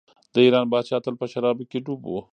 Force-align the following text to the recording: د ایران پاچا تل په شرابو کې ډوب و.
د 0.33 0.35
ایران 0.45 0.65
پاچا 0.71 0.97
تل 1.03 1.15
په 1.21 1.25
شرابو 1.31 1.63
کې 1.71 1.79
ډوب 1.85 2.01
و. 2.07 2.13